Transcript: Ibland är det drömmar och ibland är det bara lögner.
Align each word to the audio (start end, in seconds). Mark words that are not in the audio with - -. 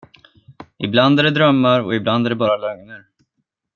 Ibland 0.77 1.19
är 1.19 1.23
det 1.23 1.29
drömmar 1.31 1.79
och 1.79 1.95
ibland 1.95 2.25
är 2.25 2.29
det 2.29 2.35
bara 2.35 2.57
lögner. 2.57 3.05